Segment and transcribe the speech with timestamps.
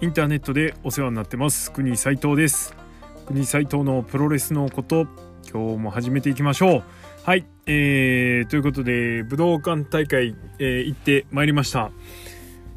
[0.00, 1.72] インターネットでお世話になってます。
[1.72, 2.72] 国斉藤です。
[3.26, 5.08] 国斉藤のプロレスのこと
[5.52, 6.82] 今日も始めていきましょう。
[7.24, 11.90] はい、えー、ということで武道館大会、えー、行ってまいりました。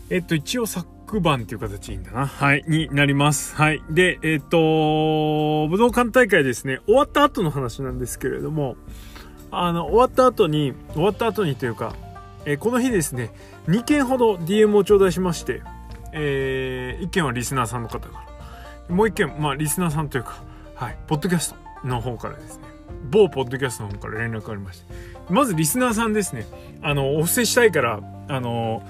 [0.09, 2.25] えっと一応昨晩っていう形いいんだな。
[2.25, 3.55] はいになります。
[3.55, 6.79] はいでえっと武道館大会ですね。
[6.87, 8.77] 終わった後の話なんですけれども
[9.51, 11.95] あの終わった後に終わった後にというか
[12.45, 13.31] えー、この日ですね
[13.67, 15.61] 2件ほど DM を頂戴しまして、
[16.13, 18.25] えー、1件はリスナーさんの方か
[18.89, 18.95] ら。
[18.95, 20.43] もう1件まあリスナーさんというか
[20.75, 22.63] はいポッドキャストの方からですね。
[23.09, 24.85] 某ポッドキャストの方から連絡がありまして。
[25.29, 26.45] まずリスナーさんですね。
[26.81, 28.83] あのお布施したいからあの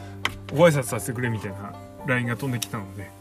[0.53, 1.73] ご挨拶させてくれみたいな
[2.07, 3.11] LINE が飛んできたので。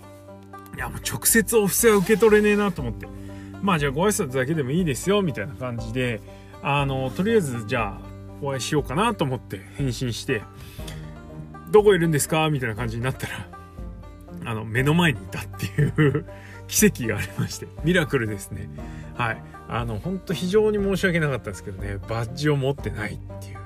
[0.77, 3.07] いやもう直接お布施は受け取れねえなと思って。
[3.63, 6.21] まあじゃあご挨拶だけでもいいですよみたいな感じで
[6.63, 8.01] あのとりあえずじゃあ
[8.43, 10.43] お会いしようかなと思って返信して
[11.71, 13.60] 「どこいるんですか?」みたいな感じになったら
[14.51, 16.27] あの目の前にいたっていう
[16.67, 18.69] 奇跡がありましてミラクルですね。
[19.15, 19.43] はい。
[19.69, 23.59] あの本当非常に申し訳なかったんですけどねバッジを持ってないっていう。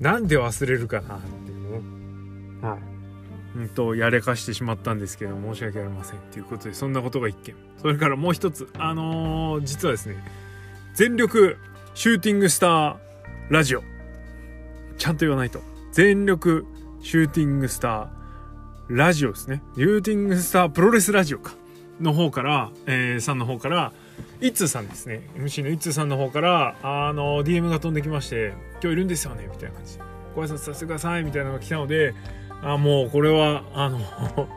[0.00, 1.82] なんで忘れるかなっていう
[2.62, 2.78] のはい。
[3.58, 7.54] うんとやれかしてしまったんですけど申し訳ありませんっていうことでそんなことが一件。
[7.76, 10.16] それからもう一つあのー、実はですね
[10.94, 11.58] 全力
[11.92, 12.96] シューティングスター
[13.50, 13.82] ラジオ。
[14.96, 15.60] ちゃんと言わないと。
[15.92, 16.64] 全力
[17.02, 18.25] シューティングスター
[18.88, 19.62] ラジオですね。
[19.74, 21.54] シューティングスタープロレスラジオか。
[22.00, 23.92] の方から、えー、さんの方から、
[24.40, 25.28] 一通さんですね。
[25.34, 30.04] MC の一通さんの方から、あの、DM が飛んできまして、今日いるんですよね、みたいな感じで。
[30.36, 32.14] ご挨拶させてください、みたいなのが来たので、
[32.62, 33.98] あ、もうこれは、あの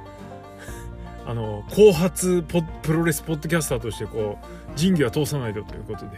[1.25, 6.11] あの、後発ポプロレスポッドキャスターとして、こう、仁義は通さないとということで、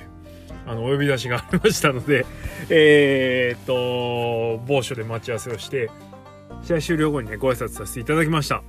[0.67, 2.25] あのお呼び出しがありましたので、
[2.69, 5.89] えー、っと某所で待ち合わせをして
[6.63, 8.63] 試合終了後にねご挨拶させていただきました。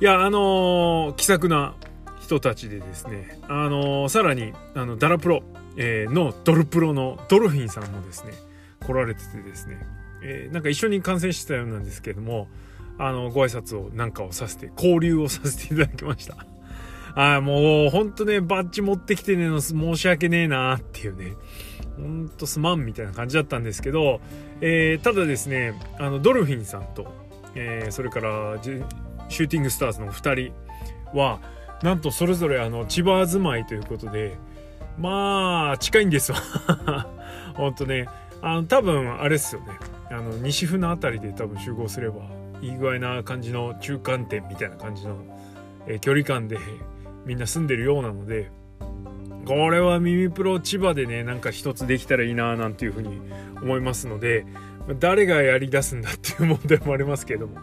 [0.00, 1.74] いやあのー、気さくな
[2.20, 5.42] 人たちでですねあのー、さらにあのダラプロ、
[5.76, 8.32] え、のドルプロのドルフィンさんもですね
[8.84, 9.78] 来られててですね、
[10.22, 12.48] えー、なんか一緒に観戦してたようなんですけども
[12.98, 16.51] あのご挨拶をなんかをさせて交流をさせていただきました。
[17.14, 21.34] あもうほんとね、バッジ持ってきてねの申し訳ねえなっていうね、
[21.96, 24.20] ほんとすまんみたいな感じだったんですけど、
[24.60, 27.12] えー、ただですね、あの、ドルフィンさんと、
[27.54, 30.52] えー、それからシューティングスターズの2
[31.12, 31.40] 人は、
[31.82, 34.36] なんとそれぞれあの、千葉住まいということで、
[34.98, 36.38] まあ、近いんですわ。
[37.54, 38.06] ほんとね、
[38.40, 39.68] あの、多分、あれっすよね。
[40.10, 42.22] あの、西船あたりで多分集合すれば、
[42.60, 45.16] いい具合な感じの中間点みたいな感じの、
[45.86, 46.58] えー、距離感で、
[47.24, 48.50] みんな住んでるようなので
[49.46, 53.20] これは耳プロ千葉でねなんか一つできたらいいななんていうふうに
[53.60, 54.46] 思いますので
[54.98, 57.60] 誰がやりだすんだっていう問題もありますけれども。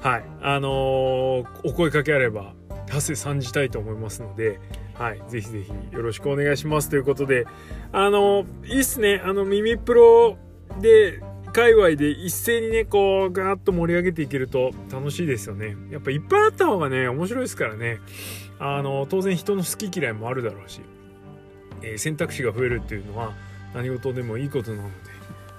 [0.00, 0.24] はい。
[0.40, 2.54] あのー、お声かけあれば
[2.86, 4.58] 達成参じたいと思いますので
[4.94, 6.88] はい、ぜひぜひよろしくお願いします。
[6.88, 7.46] ということで
[7.92, 9.20] あのいいっすね。
[9.24, 10.36] あの耳プロ
[10.80, 11.20] で
[11.52, 15.76] 界隈で一斉にねこうガーッと盛り上げていけると楽しいですよね。
[15.90, 17.98] やっぱいっぱいあった方がね面白いですからね。
[18.64, 20.80] あの当然人の好き嫌いもあるだろうし、
[21.82, 23.32] えー、選択肢が増えるっていうのは
[23.74, 24.88] 何事でもいいことなの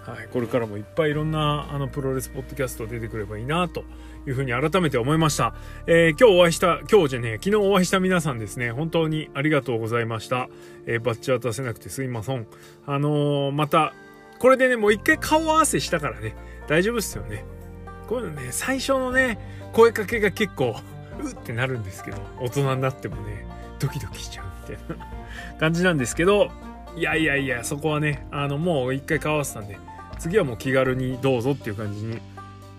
[0.05, 3.83] で、はい、これからもいっぱいいろんなあのプロレスポッドキャスト出てくればいいなと
[4.25, 5.53] いうふうに改めて思いました、
[5.85, 10.47] えー、今日お会いした今日じゃね昨日お会いした皆さんですね本当にありがとうございました、
[10.85, 12.47] えー、バッチ渡せなくてすいません。
[12.85, 13.93] あのー、また
[14.39, 16.35] これでねもう一回顔合わせしたからね
[16.69, 17.43] 大丈夫っすよね。
[18.07, 19.39] こういうのね最初のね
[19.73, 20.75] 声かけが結構
[21.19, 23.45] うってなるんですけど大人になってもね
[23.79, 25.07] ドキドキしちゃうみたいな
[25.59, 26.51] 感じなんですけど
[26.95, 29.77] いやいやいやそこはねあのもう一回交わせたんで
[30.19, 32.19] 次はもう気軽にどうぞっていう感じに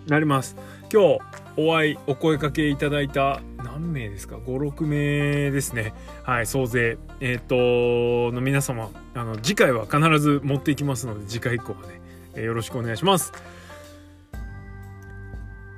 [0.06, 0.56] なります。
[0.92, 1.18] 今日
[1.56, 5.94] お会いお声かけいただいた何名ですか？56名ですね。
[6.22, 6.98] はい総勢。
[7.20, 12.00] えっ、ー、との皆様あの次回は必ず持っていきますので次回以降はね、
[12.34, 13.32] えー、よろしくお願いします。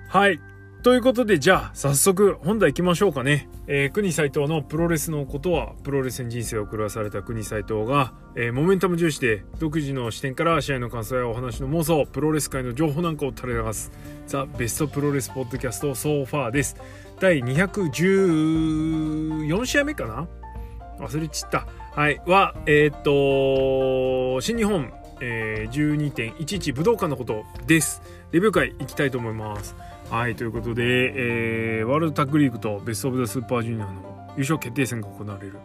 [0.08, 0.40] はい。
[0.86, 3.48] ということで、じゃあ、早速、本題行きましょうかね。
[3.66, 13.90] えー、国斎藤のプロレスのことは、プロレスに人生を狂わされた国斎藤が、えー、モメンタム重視で、独自の視点から試合の感想やお話の妄想、プロレス界の情報なんかを垂れ流す、
[14.28, 16.76] The Best プロレスポッドキャスト So Far です。
[17.18, 20.28] 第214試合目かな？
[21.04, 21.66] 忘れちった。
[21.96, 22.22] はい。
[22.28, 25.96] は、えー、っと、新日本、えー、
[26.38, 28.02] 12.11武道館のことです。
[28.30, 29.74] レビュー会行きたいと思います。
[30.10, 35.58] はい、ということで、えー、ワールドタッグリーグとベスト・オブ・ザ・スーパージュニアの優勝決定戦が行われる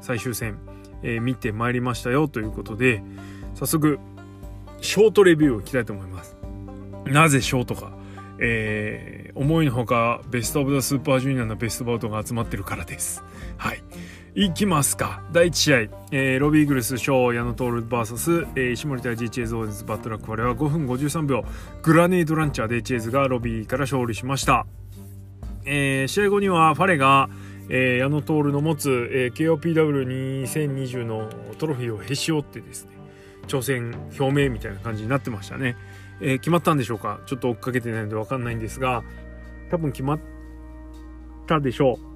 [0.00, 0.58] 最終戦、
[1.02, 3.02] えー、見てまいりましたよということで、
[3.54, 4.00] 早速、
[4.80, 6.36] ショートレビューをいきたいと思います。
[7.06, 7.92] なぜショートか。
[8.40, 13.22] えー、思いのほかベストオブザスーパージュニアのベストバウトが集まってるからです。
[13.56, 13.82] はい。
[14.36, 15.22] いきますか。
[15.30, 15.78] 第1試合、
[16.10, 21.44] えー、ロビーイーグルス、ショー、矢野徹 VS、えー、石森対 G チェーズオーデンズバットラックあれは5分53秒、
[21.82, 24.66] グラネードランチャーでチェーズがロビーから勝利しました。
[25.66, 27.30] えー、試合後にはファレが、
[27.68, 32.90] えー、矢野徹の持つ、えー、KOPW2020 のトロフィーをへし折ってですね、
[33.46, 35.76] 挑戦表明みたいな感じになってましたね。
[36.20, 37.20] えー、決まったんでしょうか？
[37.26, 39.04] ちょっと追っかけてないのでわかんないんですが、
[39.70, 40.18] 多分決まっ
[41.46, 42.13] たでしょう。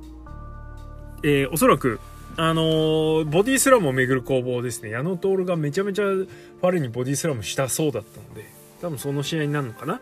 [1.23, 2.01] えー、おそらく、
[2.37, 4.91] あのー、ボディスラムをめぐる攻防ですね。
[4.91, 8.45] 矢野徹がめちゃめちゃファレにボディスラムしたそうだったので
[8.81, 10.01] 多分その試合になるのかな。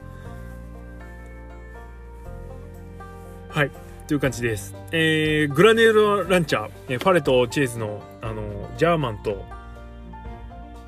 [3.49, 3.71] はい
[4.07, 9.45] という感じです、えー、グラネードランチャー、えー、ファレとチェーズの、あのー、ジャーマンと、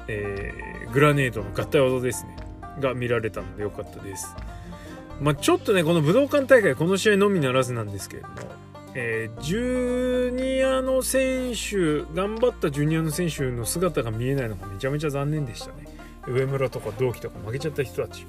[0.06, 2.36] えー、グラネードの合体技ですね。
[2.80, 4.34] が見られたのでよかったです。
[5.20, 8.34] まあちょっとねこの武道館大会この試合のみならずなんですけれども
[8.94, 15.86] えー、ジュニアの選手頑張ったジュニアの選手の姿が見えないのがめちゃめちゃ残念でしたね。
[16.26, 18.26] 上村とか同期とか負けちゃった人たち。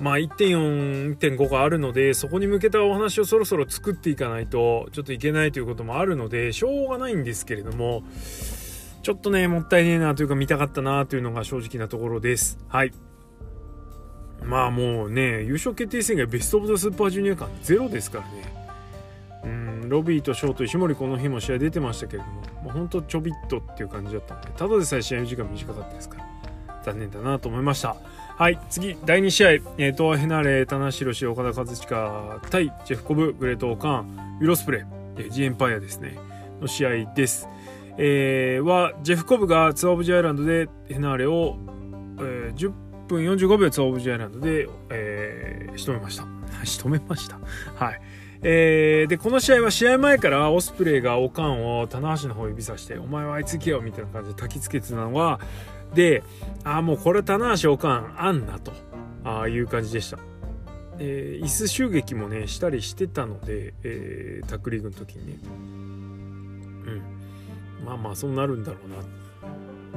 [0.00, 8.02] まあ1.41.5があるのでそこに向けたお話をそろそろ作っていかないとちょっといけないということもあるのでしょうがないんですけれども
[9.02, 12.58] ちょっとねもったいねえなというか見たかったなというのが正直なところです。
[12.68, 12.92] はい。
[14.42, 18.63] まあもうね優勝決定戦がベスト・オブ・ザ・スーパージュニア感ゼロですからね。
[19.88, 26.24] ロビーとショート石森この日も試合出てましたけれども、まあ、ほんとちょびっとっていう感じだったのでただでさえ試合時間短かったですから
[26.84, 27.96] 残念だなと思いました。
[28.36, 34.82] はい次第2試合、えー、トアヘナレ棚橋宏岡田和親対ジェフコブグレートオカンウロスプレイ、
[35.18, 36.18] え、ジエンパイアですね
[36.60, 37.48] の試合です。
[37.96, 41.56] えー、はジェフコブがツアーオブジアイランドでヘナーレを、
[42.18, 42.72] えー、10
[43.06, 46.26] 分45秒ツアーオブジアイランドで、えー、仕留めました。
[46.64, 47.38] 仕留めました。
[47.76, 48.00] はい。
[48.46, 55.40] えー、で、この試合は試合前からオスプレイがオカンを棚橋の方指さして、お前はあいつ行けよみたいな感じで焚きつけてたのは、
[55.94, 56.22] で、
[56.62, 58.72] ああ、もうこれ棚橋オカンあんなと
[59.24, 60.18] あいう感じでした。
[60.98, 65.38] えー、椅子襲撃もね、したりしてたので、えー、タックリーグの時にね。
[65.44, 67.02] うん。
[67.86, 68.96] まあまあ、そうなるんだろうな。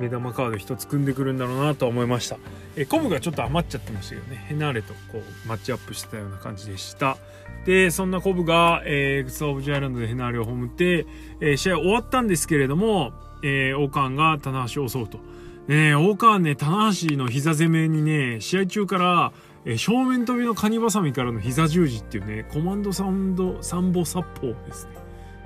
[0.01, 2.37] 目玉カード1つ組んでくるんだろうなと思いました。
[2.77, 7.17] えコブがちょっと余っちゃってましたけどね、ヘナーレとこうマッチアップしてたような感じでした。
[7.65, 11.05] で、そんなコブが、えー、グッズ・オブ・ジャイランドでヘナーレを葬って、
[11.41, 13.13] えー、試合終わったんですけれども、
[13.43, 15.19] えー、オーカーンが棚橋を襲うと。
[15.67, 19.33] ね、オーカーンね、棚橋の膝攻めにね、試合中から、
[19.65, 24.91] えー、正面飛びのカニバサミからの膝十字っていうね、コマンドサウンド、サンボ殺法ですね。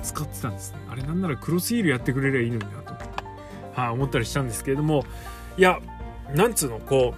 [0.04, 0.80] 使ってたんですね。
[0.90, 3.24] あれなんならクロスヒールやってくれりゃいいのになと思って、
[3.74, 5.06] は、あ、思ったりしたんですけれども、
[5.58, 5.80] いや、
[6.36, 7.16] なんつうの、こ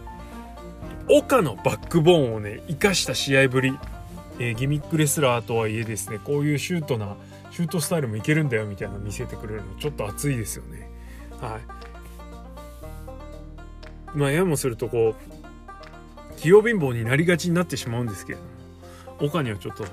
[1.10, 3.78] う、岡のバックボーンをね、生かした試合ぶり
[4.40, 7.16] えー、ギミックレスラーとはいえですねこういうシュートな
[7.52, 10.90] シュートスタイルもいけるんだよみたいなの見せてくれるのちょっと熱いですよね。
[11.40, 11.62] はい。
[14.18, 19.86] まあやもするとこう器用貧乏になりがちになってしまうんですけれども岡にはちょっと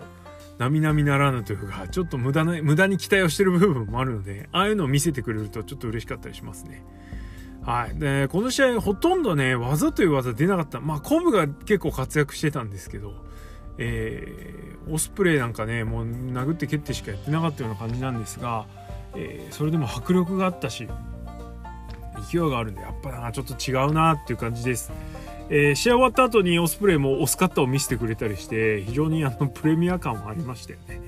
[0.58, 6.82] 並々ならぬというかちょっと無駄な無駄に期待をしてる部分もあるのでああいうのを見せてくれるとちょっと嬉しかったりしますね。
[7.62, 7.98] はい。
[7.98, 10.80] で、この試合ほとんどね、技という技出なかった。
[10.80, 13.14] まあ、コブが結構活躍してたんですけど、
[13.82, 18.66] えー、オスプレイなんかねもう殴って蹴ってしかやってなかったような感じなんですが、
[19.16, 20.86] えー、それでも迫力があったし
[22.30, 24.92] 勢いがあるんでやっぱなちょっと違うなっていう感じです。
[25.52, 31.00] えー、試合終わった後にオスプレイもオスカットを見せてくれたりして非常にあのプレミア感もありましたよね。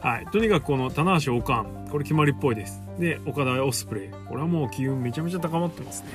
[0.00, 2.80] はい、とにかくこの棚橋オカンこれ決まりっぽいです。
[2.98, 4.08] で岡田オスプレイ。
[4.28, 6.08] これはもう機運めちゃめちゃ高まってますね。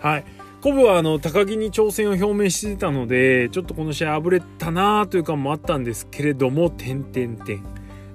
[0.00, 0.24] はい。
[0.62, 7.62] コブはあの高木に挑戦を表明してたのでちょっとこの試合あぶれたなという感もあったんですけれども点点点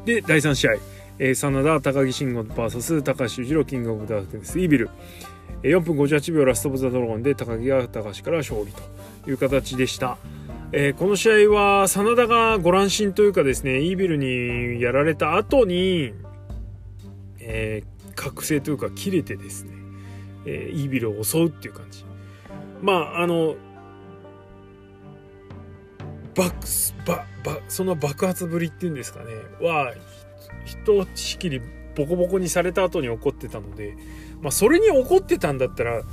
[0.06, 0.72] で第3試合、
[1.20, 4.89] えー、真田高木慎吾 VS 高橋修二郎キングオブダークネスイービル。
[5.63, 8.72] 4分58秒ラストオブザドラゴンで高木が高橋から勝利
[9.24, 10.18] という形でした、
[10.74, 16.13] えー、この試合は真田がご乱心というかですねイービルにやられた後に、
[17.40, 19.74] えー、覚醒というか切れてですね、
[20.46, 22.06] えー、イービルを襲うっていう感じ。
[22.82, 23.56] まああの
[26.34, 26.56] 爆
[27.06, 29.25] ばばその爆発ぶりっていうんですかね
[29.60, 29.94] は
[30.66, 31.62] ひとしきり
[31.96, 33.98] ボコボコにされた後に怒ってたので、
[34.42, 36.04] まあ、それに怒ってたんだったら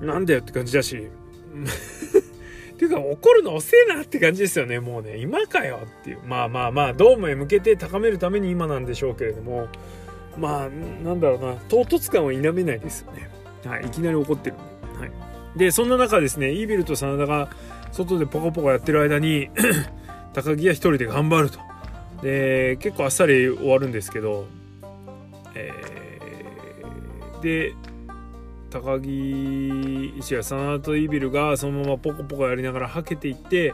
[0.00, 1.10] なんだよって感じだし
[2.88, 4.80] ていうか怒るの遅えなって感じですよね。
[4.80, 6.20] もうね今かよっていう。
[6.24, 9.68] まあまあまあドームへ向けて高めるために今なんでしょうけれども。
[10.36, 11.54] まあなんだろうな。
[11.68, 13.30] 唐突感を否めないですよね。
[13.64, 13.86] はい。
[13.86, 14.56] いきなり怒ってる。
[14.98, 15.10] はい、
[15.56, 17.48] でそんな中ですねイービルと真田が
[17.92, 19.50] 外でポコポコやってる間に
[20.34, 21.58] 高木が一人で頑張ると。
[22.22, 24.46] で結構あっさり終わるんですけど、
[25.54, 27.74] えー、で
[28.74, 33.72] 高木石やサナトイビルがそのままポコポコやりながらはけていって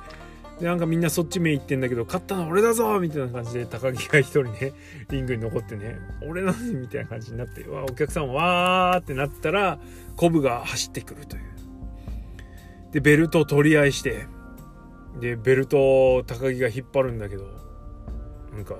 [0.61, 4.75] でなんかみんなそっち目いってんだけど勝ったの俺だぞみたいな感じで高木が一人ね
[5.09, 5.97] リングに残ってね
[6.29, 9.79] 俺なのみたいな感じになってわお客さんわーってなったら
[10.17, 11.43] コブが走ってくるという。
[12.93, 14.27] でベルトを取り合いして
[15.19, 15.79] でベルト
[16.17, 17.45] を高木が引っ張るんだけど
[18.53, 18.75] なんか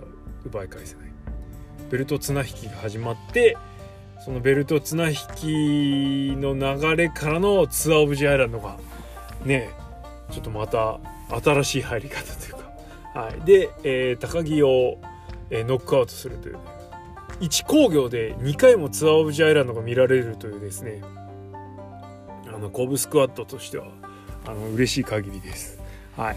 [0.45, 1.13] 奪い返せない。
[1.91, 3.57] ベルト綱引きが始まって
[4.25, 8.77] そのベルト綱引きの流れからのツアーオブジアイランドが
[9.45, 9.71] ね
[10.31, 11.01] ちょっとまた
[11.43, 14.99] 新しい入り方というか、はい、で、えー、高木を、
[15.49, 16.61] えー、ノックアウトするという、ね、
[17.41, 21.03] 1工業で2回もツアーオブジアイランドが見られるというですね。
[22.53, 23.87] あのコブスクワットとしては
[24.45, 25.81] あの嬉しい限りです。
[26.17, 26.37] はい。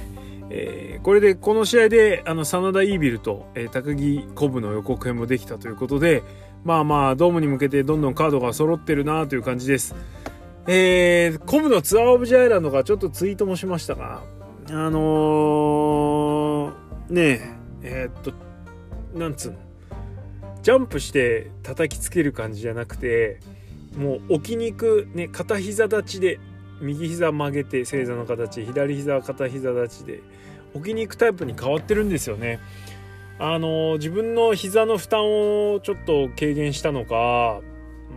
[0.49, 6.23] えー、これでこの試合であの真田イービルと、えー、高木コブの予告編もできたということで
[6.63, 9.96] まあまあドームに向けてどんどんカードが揃ってるなという感じです。
[10.65, 14.24] えー、コブのツアーオブジャイランドがちょっとツイートもしましたが
[14.70, 18.32] あのー、ねええー、っと
[19.13, 19.58] なんつうの？
[20.62, 23.41] ジャンプして叩きつける感じじゃなくて
[23.98, 26.39] もう置きに行く、ね、片膝立ちで
[26.79, 30.22] 右膝曲げて正座の形左膝は片膝立ちで
[30.74, 32.62] 置きに行くタイプに変わってるんですよね。
[33.45, 35.25] あの自分の膝の負担
[35.73, 37.59] をちょっと軽減したのか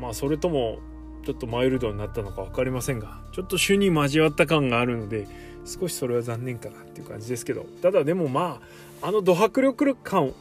[0.01, 0.79] まあそれとも
[1.25, 5.27] ちょっとマイルドになったのか分かりませんがちょっと種に交わった感があるので
[5.65, 7.67] 少しそれは残念かなっていう感じですけど。
[7.83, 8.61] ただでもま
[9.03, 10.33] ああのド迫力感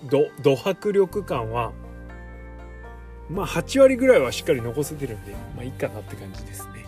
[0.43, 1.71] ド迫力感は
[3.27, 6.85] まあ8割ぐらいはしっかり残せてるんでまあいいかなって感じですね。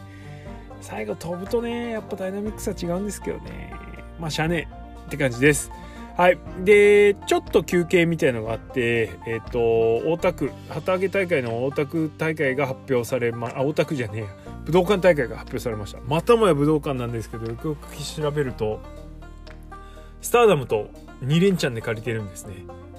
[0.81, 3.73] 最後飛ぶとねやっぱダイナミックさ違うんですけどね。
[4.19, 4.67] まあしゃね
[5.07, 5.71] って感じです。
[6.17, 6.39] はい。
[6.63, 9.59] でちょっと休憩みたいのがあってえっ、ー、と
[10.09, 14.27] 大田区旗揚げ大会の大田区大会が発表されまあ大田区じゃねえや。
[14.65, 15.99] 武道館大会が発表されました。
[16.07, 18.81] またもや武道館なんですけどよくよく調べると
[20.21, 20.89] スターダムと
[21.23, 22.55] 2連チャンで借りてるんですね、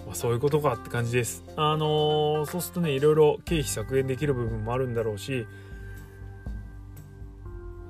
[0.07, 1.43] まあ、そういうことかって感じです。
[1.57, 5.45] あのー、そうするとねいろいろ経費削減できる部分もあるんだろうし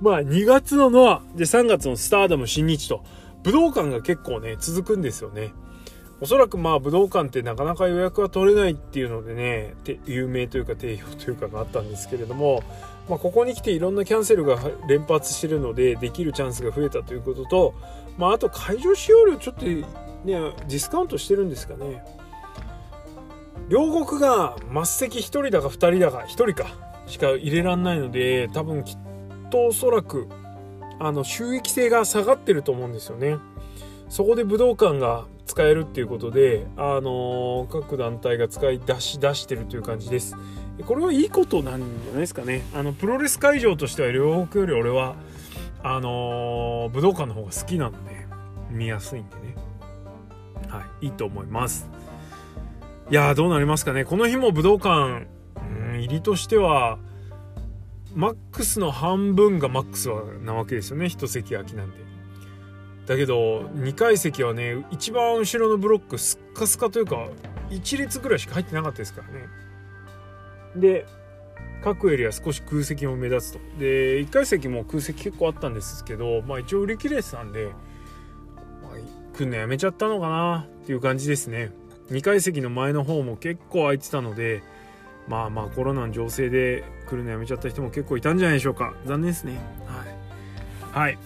[0.01, 3.05] まあ2月のノアで3月のスターダム新日と
[3.42, 5.52] 武道館が結構ね続くんですよね。
[6.21, 12.64] おそらくまあ武道館ってなかなか予約が取れないっていうのでね有名というか定評というかがあったんですけれども
[13.09, 17.75] まあ、ここに来ていろんなキャンセルが連発してるのでできるチャンスが増えたということと、
[18.18, 19.85] まあ、あと会場使用料ちょっとね
[20.25, 22.04] ディスカウントしてるんですかね。
[23.68, 26.68] 両国が末席1人だか2人だか1人か
[27.07, 28.99] しか入れらんないので多分きっ
[29.50, 30.28] とおそらく
[31.00, 33.38] あの収益性が下がってると思うんですよね。
[34.09, 40.37] そこで武道館が使えるっていうことで、あのー、各団体が使い出し出してるという感じです。
[40.87, 42.62] これはいいことなんじゃないですかね。
[42.75, 45.17] あのプロレス会場としては両国より俺は
[45.83, 48.26] あのー、武道館の方が好きなので
[48.71, 49.55] 見やすいんでね。
[50.69, 51.88] はいいいと思います。
[53.11, 54.05] いやどうなりますかね。
[54.05, 55.26] この日も武道館、
[55.93, 56.99] うん、入りとしては
[58.19, 60.09] マックスの半分がマックス
[60.45, 61.09] なわけですよね。
[61.09, 61.99] 一席空きなんで
[63.07, 67.29] だけど2階席はね一番後ろのブロックスッカスカというか
[67.71, 69.47] 1列ぐらいしか入ってなかったですからね。
[70.75, 71.07] で
[71.81, 73.61] 各エリア少し空席も目立つと。
[73.79, 77.67] で1階席も空席結構あったんですけどまあ一応売り切れてたんで、
[78.83, 81.71] まあ、来るのやめちゃったのかなっていう感じですね。
[82.11, 84.65] 2階席の前の方も結構空いてたので
[85.29, 88.95] まあまあコロナの情勢で来るのやめちゃった人も結構いたんじゃないでしょうか。
[89.07, 89.59] 残念ですね。
[90.93, 91.05] はい。
[91.05, 91.15] はい。
[91.15, 91.17] っ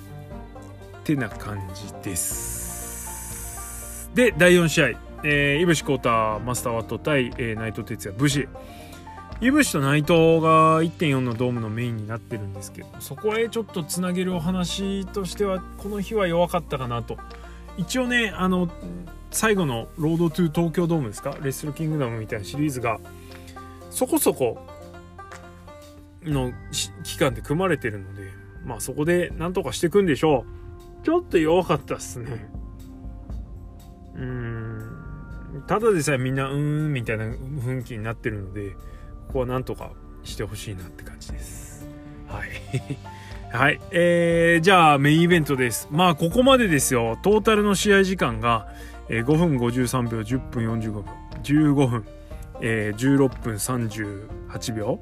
[1.04, 4.10] てな感じです。
[4.14, 4.90] で第4試合。
[5.24, 8.48] えー、いぶしコータマスターワット対、えー、内藤哲也武士
[9.40, 17.18] 井伏と内藤が1.4のドームのメインになってるんですけどそこへちょっとつなげるお話としてはこの日は弱かったかなと。
[17.76, 18.68] 一応ねあの
[19.30, 21.36] 最後のロードトゥ東京ドームですか？
[21.40, 22.98] レッスルキングダムみたいなシリーズが
[23.90, 24.58] そこそこ
[26.24, 26.52] の
[27.02, 28.30] 期間で組まれてるので
[28.64, 30.44] まあそこでなんとかしていくんでしょ
[31.00, 32.48] うちょっと弱かったっすね
[34.14, 38.70] うんただでさえみんなうーんみたいな雰囲気になってるので
[39.28, 39.92] ここはなんとか
[40.24, 41.86] してほしいなって感じです。
[42.28, 42.50] はい。
[43.50, 43.80] はい。
[43.90, 45.88] えー、じゃあメインイベントです。
[45.90, 47.18] まあここまでですよ。
[47.22, 48.68] トータルの試合時間が、
[49.08, 51.04] えー、5分53秒、10分45秒、
[51.42, 52.04] 15分、
[52.60, 55.00] えー、16分38秒、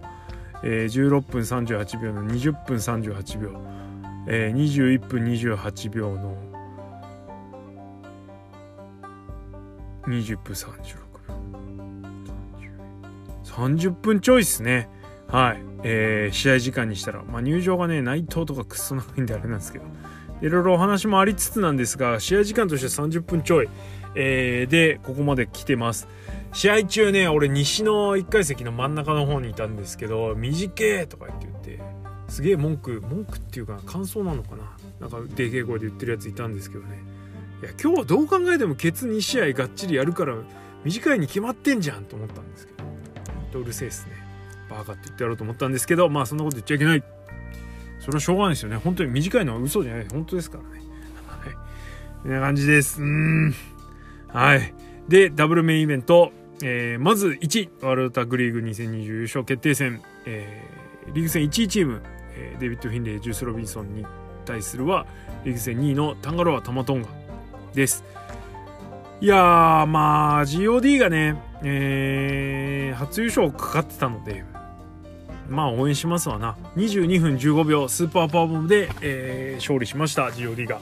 [0.62, 3.80] えー、16分38秒の20分38秒。
[4.26, 6.36] えー、21分28秒の
[10.06, 10.76] 20分36
[11.28, 11.40] 秒
[13.44, 14.88] 30分ちょいっすね。
[15.26, 15.62] はい。
[15.82, 19.84] えー、試合時間にしたら、まあ、入場がね内藤とかくっそ長いんであれなんですけど。
[20.42, 23.68] いろいろお話もありつつなんですが試合時間として30分ちょい、
[24.14, 26.08] えー、でここまで来てます。
[26.52, 31.80] 試合中ね俺西の1階席の真ん中の方にいたんですけど「短え!」とか言って言って
[32.28, 34.64] すげえ文句文句っていうか感想なのかな。
[35.00, 37.02] なんかでけえ声で言ってるやついたんですけどね。
[37.62, 40.36] いや今日はどう考えてもケツ2試合がっちりやるから
[40.84, 42.84] 短いに決まってんじゃんと思ったんですけど。
[43.52, 44.12] とうるせえっすね。
[44.70, 47.02] バカって言ってやろうと思ったんですけどまあそんなこと言っちゃいけない。
[47.98, 48.76] それはしょうがないですよね。
[48.76, 50.06] 本当に短いのは嘘じゃない。
[50.08, 50.84] 本当ですからね。
[51.26, 51.54] はい。
[52.22, 53.02] こんな感じです。
[53.02, 53.54] うん。
[54.28, 54.72] はい。
[55.08, 56.32] でダブルメインイベント。
[56.62, 62.02] えー、まず1ワールドタッグリーグ2020優勝決定戦、えー、リーグ戦1位チーム、
[62.34, 64.04] えー、デビッド・フィンレイジュース・ロビンソンに
[64.44, 65.06] 対するは
[65.44, 67.08] リーグ戦2位のタンガロア・タマトンガ
[67.74, 68.04] です。
[69.22, 74.44] いやーまあ GOD がね、えー、初優勝かかってたので
[75.50, 76.56] まあ応援しますわな。
[76.76, 80.80] 22分15秒スーパーパワーボムで、えー、勝利しました GOD が。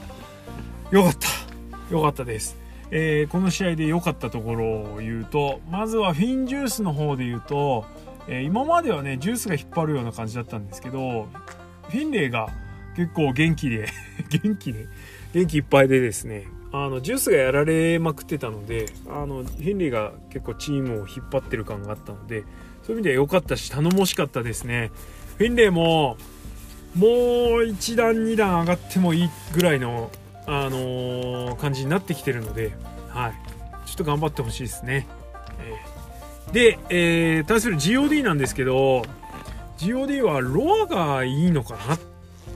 [0.91, 1.95] よかった。
[1.95, 2.57] よかったです。
[2.91, 7.85] えー、この試合で良かったところを言うとまずはフィンジュースの方で言うと、
[8.29, 11.29] えー、今まではねジュースが引っ張るような感じだったんですけど
[11.89, 12.49] フィンレイが
[12.97, 13.89] 結構元気で
[14.43, 14.87] 元気で
[15.33, 22.45] 元気いっぱいでですねあのジュースがやられまくってたのであのフィンレイが結構チームを引っ張ってる感があったので
[22.83, 24.91] そういう意味では良かったし頼もしかったですね。
[25.37, 26.17] フィンレイも
[26.97, 27.11] もう
[27.63, 30.11] 1段2段上がってもいいぐらいの
[30.51, 32.73] あのー、感じになってきてるので、
[33.09, 33.33] はい、
[33.87, 35.07] ちょっと頑張ってほしいですね。
[35.61, 39.03] えー、で、えー、対する GOD なんですけど
[39.77, 41.99] GOD はロアがいいのかなっ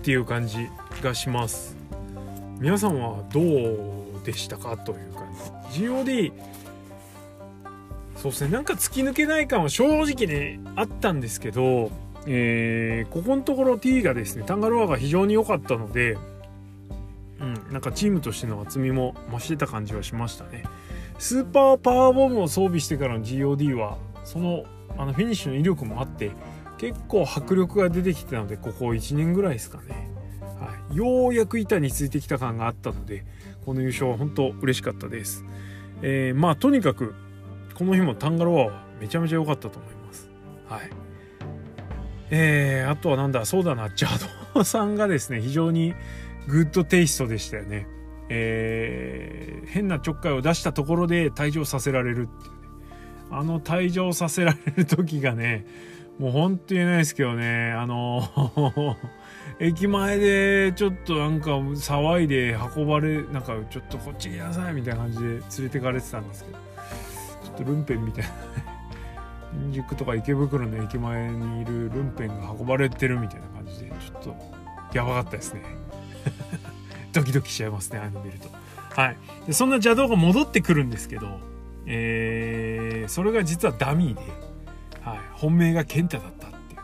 [0.02, 0.68] ていう感じ
[1.02, 1.76] がします。
[2.58, 5.26] 皆さんはどうでしたかという感
[5.70, 5.82] じ。
[5.82, 6.32] GOD
[8.16, 11.90] そうですねなんか突き抜けない感は正直ねあったんですけど、
[12.26, 16.16] えー、ここのところ T がですねタンガロアが非常に良かったので、
[17.72, 20.64] なんかチームとしての厚みも増してた感じはしましたね。
[21.18, 24.64] スーパーパワーボムを装備してからの GOD はその
[24.96, 26.32] あのフィニッシュの威力もあって
[26.78, 33.24] 結構迫力が出てきてたのでここ1年ぐらいですかね、はい、ようやく板についてきた感があったので
[33.64, 35.44] この優勝は本当嬉しかったです、
[36.02, 37.14] えー、まあとにかく
[37.74, 40.30] この日もタンガロアはめちゃめちゃ良かったと思います。
[40.68, 40.90] はい。
[42.30, 44.08] えー、あとはなんだそうだなジャ
[44.54, 45.94] ドさんがですね非常に
[46.48, 47.86] グッドテイストでしたよね。
[48.28, 52.58] えー、変なちょっかいを出したところで退場させられるっていうね。
[53.30, 55.66] あの退場させられる時がね、
[56.18, 58.22] もうほんと言えないですけどね、あの
[59.58, 68.30] 駅前でちょっとなんか騒いで運ばれ、なんかちょっとこっち来なさいみたいな感じで連れてかれてたんですけど、ちょっとルンペンみたいな
[69.72, 74.36] 新宿とか池袋の駅前にいるルンペンが運ばれてるみたいな感じで、ちょっと
[74.92, 75.62] やばかったですね。
[77.12, 78.48] ドキドキしちゃいますねああいうの見ると。
[78.94, 81.40] はい、でそんな邪道が戻ってくるんですけど、
[81.86, 84.20] えー、それが実はダミーで、
[85.00, 86.78] はい、本命が健太だったってい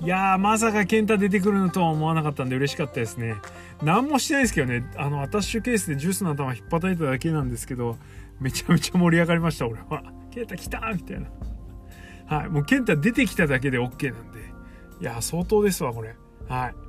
[0.00, 0.04] う。
[0.04, 3.36] いやーまさか健太出てくるのとは思わなかったんで嬉しかったですね。
[3.82, 4.90] 何もしてないですけどね。
[4.96, 7.98] あのアタッシュケースでジュースの頭引っ叩いただけなんですけど
[8.40, 10.02] めちゃめちゃ盛り上がりました俺は。
[10.30, 11.28] 健太来たみたいな。
[12.26, 12.48] はい。
[12.48, 14.40] もう健太出てきただけで OK なんで。
[15.00, 16.16] いや相当ですわこれ。
[16.48, 16.83] はい。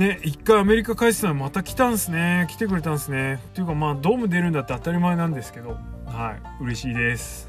[0.00, 2.46] ね、一回アメリカ帰ってたらまた来たんすね。
[2.48, 3.34] 来てくれたんすね。
[3.34, 7.46] っていうかまあドーム出るんだって当たり前なんですけど、はい、嬉しいです。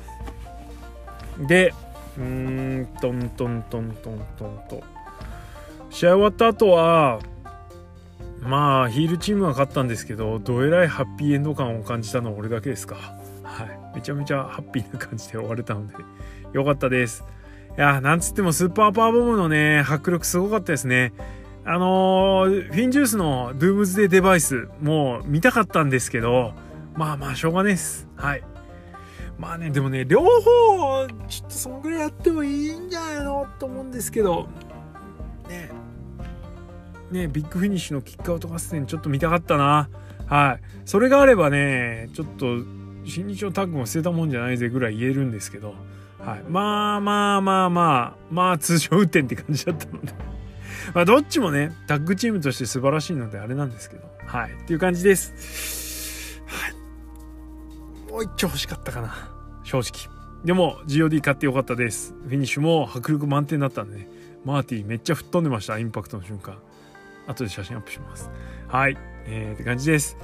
[1.40, 1.74] で、
[2.18, 4.84] うーん、トントントントントンと。
[5.92, 7.20] 試合終わった後は、
[8.42, 12.98] まあヒールチームは勝ったんですけど、どえらいハッピーエンド感を感じたのは俺だけですか。
[13.44, 13.96] はい。
[13.96, 15.94] めちゃめちゃハッピーな感じで終われたので、
[16.52, 17.24] よかったです。
[17.78, 21.14] いや、なんつってもスーパーパワーボムのね、迫力すごかったですね。
[21.64, 26.54] あのー、フィンジュースのドゥームズデーデバイス、もう見たかったんですけど、
[26.96, 28.08] まあまあ、しょうがないです。
[28.16, 28.44] はい。
[29.38, 34.48] まあね、でもね、両方、ちょっとそのぐらいやってもいいんじゃないのと思うんですけど、
[35.50, 35.70] ね、
[37.12, 39.90] ね、ビッグフィニッシュのキックアウト合戦ちょっと見たかったな。
[40.26, 40.62] はい。
[40.86, 42.58] それがあればね、ちょっと、
[43.06, 45.76] 新日のタッグも捨てたもんじゃないぜぐらい言えるんですけど、
[46.20, 46.44] はい。
[46.48, 50.14] まあまあまあまあ、まあ通常運転って感じだったので
[50.94, 54.04] まあ、どっちもね、タッグチームとして素晴らしいのであれなんですけど。
[54.26, 54.52] はい。
[54.52, 56.42] っていう感じです。
[56.46, 58.12] はい。
[58.12, 59.14] もう一丁欲しかったかな。
[59.64, 60.14] 正直。
[60.46, 62.14] でも、GOD 買ってよかったです。
[62.24, 64.08] フィニッシュも迫力満点だったんでね。
[64.44, 65.78] マーティめっちゃ吹っ飛んでました。
[65.78, 66.58] インパクトの瞬間。
[67.28, 68.30] 後で写真アップします
[68.68, 70.18] はいえー、って感じです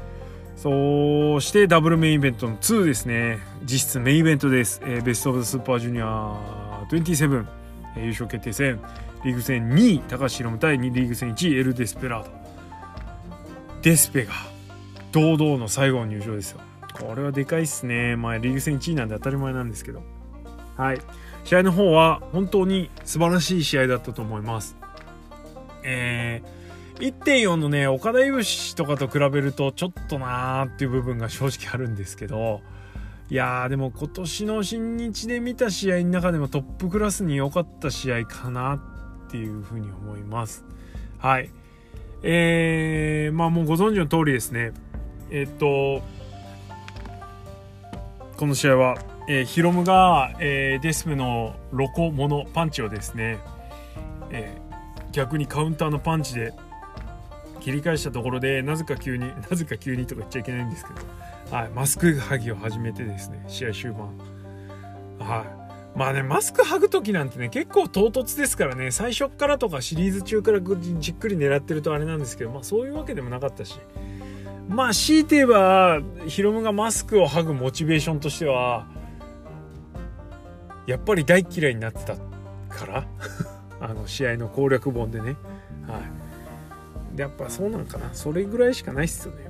[0.55, 7.45] そしてダブルメインイベントの2ですね実質メインイベントです、えー、ベストオブスーパージュニア27、
[7.95, 8.79] えー、優勝決定戦
[9.23, 12.31] リーグ戦2位高橋宏夢対リーグ戦1位エル・デスペラード。
[13.81, 14.33] デスペが
[15.11, 16.59] 堂々の最後の入場ですよ。
[16.93, 18.15] これはでかいっすね。
[18.15, 20.01] まあリーグ戦1位なんで当たり前なんですけど。
[20.75, 21.01] はい。
[21.43, 24.75] 試合の方は本当に素晴らしい試合だったと思います。
[25.83, 26.67] えー
[26.99, 32.61] 1.4のね岡田いぶしとかと比べるとちょっとなーっていう部分が正直あるんですけど
[33.29, 38.81] いやーでも今年の新日で見た試合の中でもトップクラスに良かった試合かな
[39.27, 40.63] っていうふうに思います。
[41.19, 41.49] はい。
[42.23, 44.71] えー、まあもうご存知の通りですね。
[45.29, 46.01] えっと
[48.37, 53.39] この試合は、えー、ヒロムが、えー、デスペのロコモノパンチをですね、
[54.31, 56.53] えー、逆にカウンターのパンチで
[57.59, 64.17] 切り返したところでなぜか急に なぜか急にとか言っちゃいけないんですけど、はい、マスク剥ぎを始めてですね試合終盤。
[65.19, 65.56] はい。
[65.97, 68.91] まあねマスク剥ぐ時なんてね結構唐突ですからね。
[68.91, 73.79] 最初からとかシリーズ中からじっくり狙ってるとあれなんですけどまあそういうわけでもなかったし。
[74.69, 78.85] まあ強いて言えばヒロムがマスクを剥ぐモチベーションとしては
[80.85, 83.07] やっぱり大嫌いになってたから。
[83.79, 85.35] あの試合の攻略本でね。
[85.87, 85.99] は
[87.15, 87.19] い。
[87.19, 88.09] やっぱそうなんかな。
[88.13, 89.47] それぐらいしかないっすよね。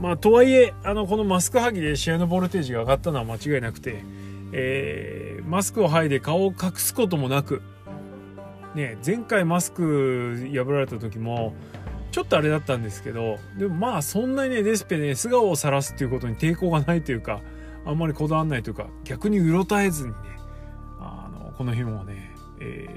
[0.00, 4.02] まあとはいえあのこのマスク剥ぎで試合のボルテージが上がったのは間違いなくて、
[4.52, 7.62] えー、マスクを剥いで顔を隠すこともなく
[8.74, 11.54] ね前回マスク破られた時も
[12.10, 17.40] ちょっとあれだったんですけどでもまあそんなにねデスペね素顔を晒すっていうことに抵抗がないというか
[17.84, 20.16] あんまりこだわんないというか逆にうろたえずにね
[20.98, 22.30] あのこの日もね、
[22.60, 22.88] え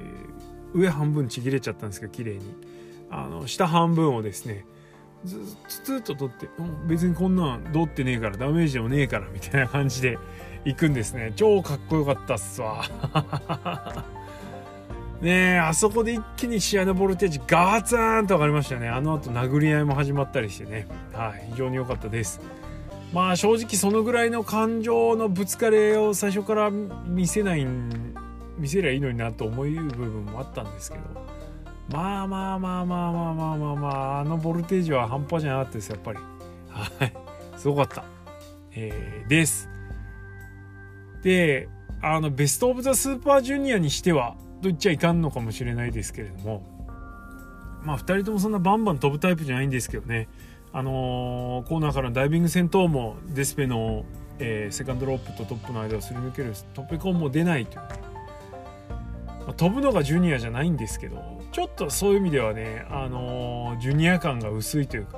[0.73, 2.81] ー、上半分ちぎれちゃったんですけど綺麗に。
[3.11, 4.65] あの下半分をですね
[5.25, 5.37] ず
[5.97, 10.17] っと取って、う、別にこんなんどってねえからダメージもねえからみたいな感じで
[10.65, 11.33] 行くんですね。
[11.35, 12.83] 超かっこよかったっすわ。
[15.21, 18.89] ねえあそこで一気に試合のボルテージガツンと上がりましたね。
[18.89, 20.87] あの後殴り合いも始まったりしてね。
[21.13, 22.41] はい非常に良かったです。
[23.13, 27.65] まあ正直そのぐらいの感情のぶつかりを最初から見せない
[28.57, 31.03] 見せりゃいいのになと思う部分もあったんですけど。
[31.91, 36.19] まあまあまあまあまあまあまあまああのボルテージは半端じゃなかったですやっぱり。
[36.69, 37.13] はい
[37.57, 38.03] すごかった。
[38.73, 39.70] えー、です。
[41.23, 41.69] で
[42.01, 46.81] あのベスト・オブ・ザ・スーパージュニアにしてはと言っちゃいかんのかもしれないですけれども。
[47.83, 50.27] まあ2人ともそんなバンバン飛ぶタイプじゃないんですけどね。
[50.73, 54.05] あのー、コーナーからのダイビング戦闘もデスペの、
[54.39, 57.87] えー、セカンドロープとトップの間をすり抜けるトップコンも出ないという、ま
[59.49, 65.17] あ、飛ぶのがジュニアじゃないんですけどちょっとそういう意味ではね、あのー、ジュニア感が薄いというか、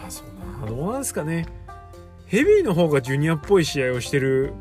[0.00, 1.44] まあそうな、どうなんですかね。
[2.26, 4.54] ヘビーの方がジュニアっぽい試合をしてる、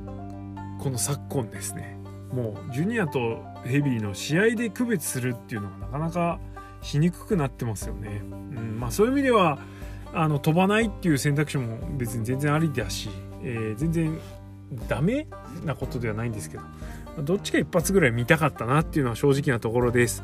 [0.79, 1.97] この昨今ですね。
[2.31, 6.39] もう、ジュニアとヘビーの試合で区別するっていうのがなかなか
[6.81, 8.21] しにくくなってますよね。
[8.23, 9.59] うん、まあそういう意味では、
[10.13, 13.09] あの、飛ばないっていう選択肢も別に全然ありだし、
[13.43, 14.19] えー、全然
[14.87, 15.27] ダメ
[15.65, 16.63] なことではないんですけど、
[17.23, 20.23] どっちか一発ぐらい見たかったなっていうのは正直なところです。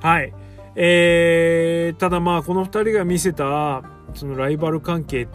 [0.00, 0.32] はい。
[0.76, 3.82] えー、ただまあこの2人が見せた
[4.14, 5.26] そのライバル関係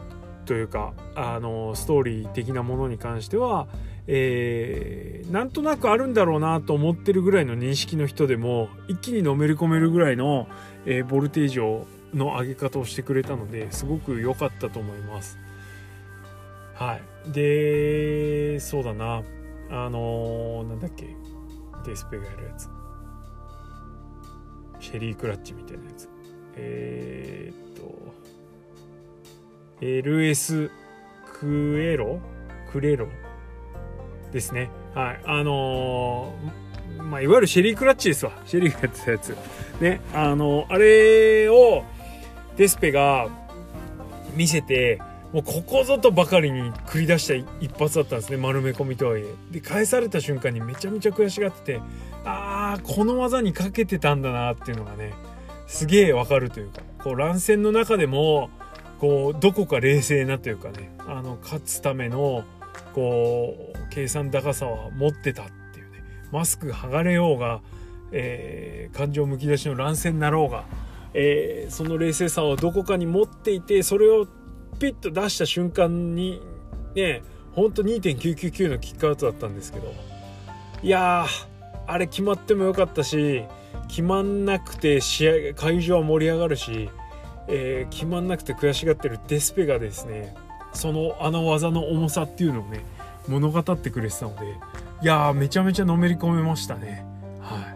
[0.45, 3.67] というかあのストーリー的なものに関しては、
[4.07, 10.47] えー、なんとなくあるんだろうなと思ってるぐらいの認識の人でも一気にのめり込めるぐらいの、
[10.85, 15.37] えー、ボルテージをの上げ方をしてくれたのですごく良かったと思います。
[16.75, 19.23] はい、でそうだな。
[19.69, 21.07] あのー、なんだっけ。
[21.85, 22.69] デスペがやるやつ。
[24.79, 26.09] シェリークラッチみたいなやつ。
[26.55, 27.95] えー、っと
[29.81, 30.69] LS
[31.39, 32.19] クエロ？
[32.71, 33.07] クレロ？
[34.35, 34.69] ですね。
[34.93, 35.19] はい。
[35.25, 38.33] あのー、まあいわゆるシェリークラッチですわ。
[38.45, 39.35] シェリーがやってたやつ。
[39.79, 40.01] ね。
[40.13, 41.83] あのー、あれを
[42.57, 43.29] デスペが
[44.35, 44.99] 見せて
[45.31, 48.37] もうここぞとばかりに繰り出した一発だったんですね。
[48.37, 49.25] 丸め込みとはいえ。
[49.51, 51.81] で返された瞬間にめちゃめちゃ悔しがってて
[52.25, 55.13] ああこの技にかけてたんだなっていうのがね
[55.67, 58.49] すげえわかるというかこう乱戦の中でも
[58.99, 62.43] こうどこか冷静なというかねあの勝つための
[62.95, 66.01] こう計算高さは持ってたっていうね。
[66.31, 67.61] マスク剥がれようが、
[68.13, 70.63] えー、感情むき出しの乱戦になろうが、
[71.13, 74.25] えー、その冷静さをどこかに持っていてそれを
[74.79, 76.41] ピッと出した瞬間に
[76.95, 79.93] ねほんと2.999のキックアウトだったんですけど。
[80.81, 81.25] いや
[81.87, 83.43] あれ決まってもよかったし
[83.89, 86.89] 決まんなくて試合会場は盛り上がるし、
[87.47, 90.33] えー、決まんなくて悔しがってるデスペがですね。
[90.75, 92.85] そのあの技の重さっていうのをね
[93.27, 94.45] 物語ってくれてたので
[95.01, 97.05] いやーめちゃめちゃのめり込めましたね。
[97.41, 97.75] はい。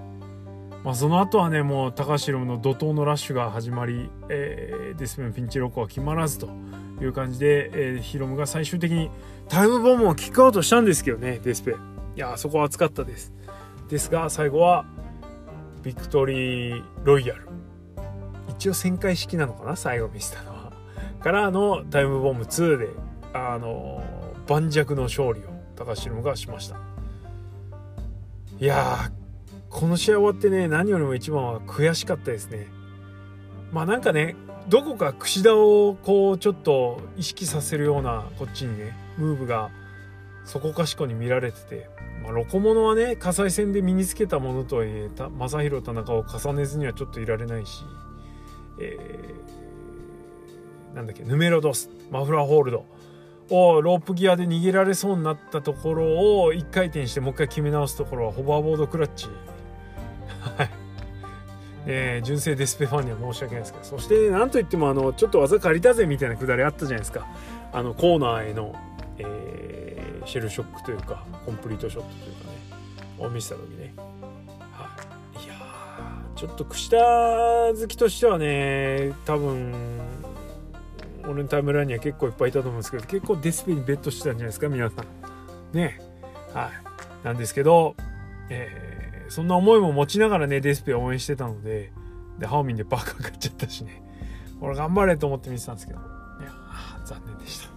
[0.83, 6.49] まあ、その後はねもう高橋宏の怒涛のラッシュが始まり、えー、デスペのピンチロックは決まらずと
[7.01, 9.11] いう感じで、えー、ヒロムが最終的に
[9.49, 11.71] タイムボムをキックアウトしたんですけどねデスペ
[12.15, 13.33] いやそこは熱かったです。
[13.89, 14.85] ですが最後は
[15.83, 17.47] ビクトリーロイヤル。
[18.49, 19.75] 一応旋回式なのかな？
[19.75, 20.58] 最後見せたのは。
[21.21, 22.89] からのタイムボム2で
[23.33, 24.03] あの
[24.47, 25.43] 盤石の勝利を
[25.75, 26.77] 高橋がしました。
[28.59, 29.11] いや
[29.69, 32.67] この試合終わってね何よりも一番は悔しかったですね。
[33.71, 34.35] まあなんかね
[34.67, 39.69] どこか櫛田をこうちょっと意識させるようなこっちにねムーブが
[40.45, 41.89] そこかしこに見られてて、
[42.23, 47.83] まあ、ロコモノはね火災戦で身につけたものとはいえ正弘田中を重ねずにはちょっといられないし、
[48.79, 49.68] えー、
[50.93, 52.85] なんだっけヌメロドスマフラーホールド。
[53.51, 59.27] をロープギアで逃げられそうになったところを1回転してもう一回決め直すところはホバーボードクラッチ。
[60.39, 60.69] はい。
[61.87, 63.85] えー、純正デスペファンには申し訳ないですけど。
[63.85, 67.25] そして何といってもあのちょっと技借りたぜみたいなくだりあったじゃないですか。
[67.71, 68.75] あのコーナーへの、
[69.17, 72.59] えー、シェルショックというかコンプリートショットというかね。
[73.19, 73.93] を見せた時ね、
[74.71, 74.95] は
[75.41, 75.53] い、いや
[76.35, 79.99] ちょっと串田好きとしてはね多分
[81.25, 85.05] 俺のタイムラインには結構いっぱいいたと思うんですけど結構デスペにベットしてたんじゃないですか皆さん
[85.75, 85.99] ね
[86.53, 86.69] は
[87.23, 87.95] いなんですけど
[88.49, 88.89] えー
[89.29, 91.91] そんな思いも持ちながらね、デスペを応援してたので、
[92.39, 94.01] で、ハオミンでバカかっちゃったしね。
[94.59, 95.99] 俺頑張れと思って見てたんですけど。
[95.99, 96.01] い
[96.43, 96.51] や、
[97.05, 97.69] 残念でした。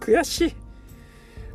[0.00, 0.54] 悔しい。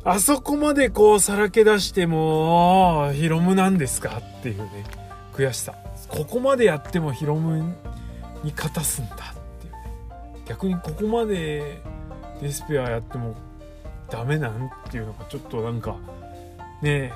[0.04, 4.84] あそこまでこうさらけ出しても、ヒロムなんですかっていうね、
[5.32, 5.74] 悔しさ。
[6.08, 7.74] ここまでやってもヒロム
[8.44, 9.34] に勝たすんだ。
[10.46, 11.80] 逆にここまで
[12.40, 13.34] デスペアやっても
[14.10, 15.96] ダメなんっていうのがちょっとなんか、
[16.82, 17.12] ね、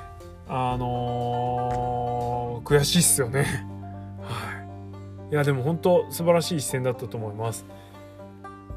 [0.47, 3.45] あのー、悔しいっすよね。
[4.21, 5.33] はい。
[5.33, 7.65] いや、でも本当素晴らしい一戦だったと思います。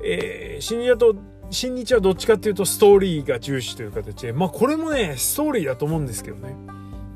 [0.02, 1.16] えー、新日と、
[1.50, 6.54] 新日はどっちかっていうとストーリーが重視という形で、まあこれもね、ストーリーだと思うんですけどね。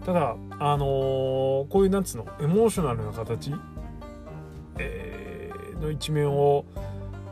[0.05, 3.53] ただ、あのー、こういうなんつうの、エモーショナルな形、
[4.79, 6.65] えー、の一面を、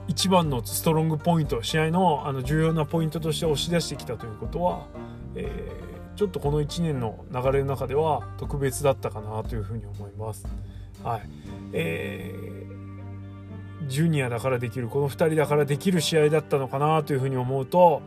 [0.08, 4.86] 一番のストロングポイント、試合のあの重要なポイントとして押し出してきたということは、
[5.34, 10.46] えーちょっとこの1年の流れの中では特別だったかなというふうに思います。
[11.04, 11.28] はい
[11.74, 18.00] えー、ジュニアだからできるこの2人だからできる試合だったのかなというふうに思うと、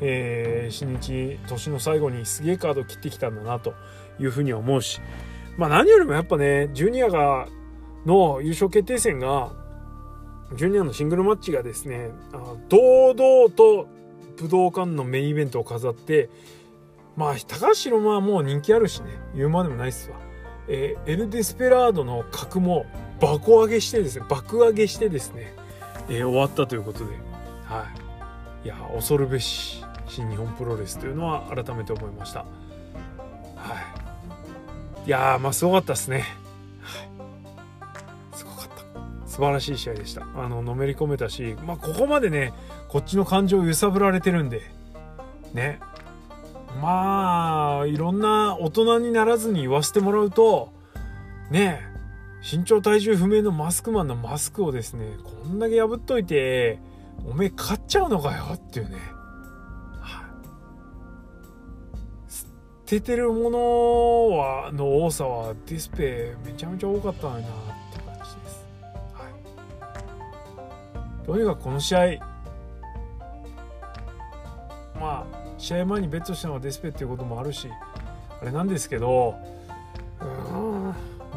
[0.00, 3.74] えー、新日年の最後にすげえカード切ってきたんだなと
[4.20, 5.00] いうふうに思うし、
[5.58, 7.48] まあ、何よりもやっぱねジュニアが
[8.06, 9.52] の優勝決定戦が
[10.54, 12.10] ジュニアのシングルマッチがですね
[12.68, 13.88] 堂々と
[14.36, 16.28] 武道館のメインイベントを飾って
[17.16, 19.08] まあ高橋ロはもう人気あるしね。
[19.34, 20.16] 言うまでもないっすわ、
[20.68, 22.86] えー、エル・デスペラードの格も
[23.20, 25.54] 爆上げしてですね爆上げしてですね、
[26.08, 27.06] えー、終わったということで。
[27.64, 27.86] は
[28.62, 28.66] い。
[28.66, 32.40] いや恐るべし新日本プロレスというのは改めて思いました。
[32.40, 32.46] は
[35.04, 35.08] い。
[35.08, 36.24] いやまあすごかったですね。
[39.36, 40.26] 素晴らしい試合でした。
[40.34, 42.54] あののめり込めたしまあここまでね
[42.88, 44.62] こっちの感情を揺さぶられてるんで
[45.52, 45.78] ね。
[46.80, 50.72] まあいろんな大人にならずに言わせてもらうと
[51.50, 51.82] ね。
[52.50, 56.78] 身長体重不明のマスクマンのマスクをですねこんだけ破っといて
[57.28, 58.96] おめえ買っちゃうのかよっていうね、
[60.00, 60.22] は
[62.26, 62.46] い、捨
[62.86, 63.58] ててるもの
[64.38, 67.75] はの多さはディスペめちゃめちゃ多かったのにな。
[71.26, 72.00] とにかくこの試合
[74.98, 75.26] まあ
[75.58, 77.68] 試合前にベットしたのはデスペっていうこともあるし
[78.40, 79.34] あれなんですけど
[80.20, 80.24] う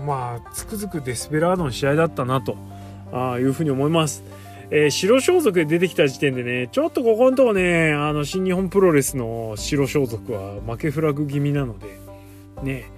[0.02, 2.56] んまあつくづくデスペラードの試合だったなと
[3.12, 4.23] あいうふうに思います。
[4.71, 11.88] えー、白装束で出てきた時点でね、ちょっとここのとこね、あの、新日本プロレスの白装束は負けフラグ気味なので、
[12.62, 12.91] ね、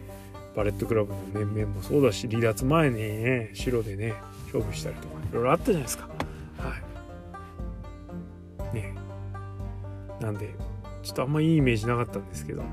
[0.53, 4.15] バレットクラブの面々もそうだし、離脱前にね、白でね、
[4.47, 6.09] 勝負したりとか、いろいろあったじゃないですか。
[8.73, 8.95] ね。
[10.19, 10.55] なんで、
[11.03, 12.69] ちょっとあんまいいイメージなかったんですけど、ま